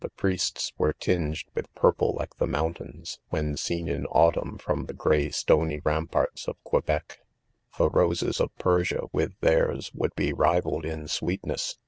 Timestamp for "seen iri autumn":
3.55-4.57